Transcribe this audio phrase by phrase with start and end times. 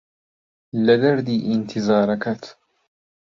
[0.85, 2.43] لە دەردی ئینتیزارەکەت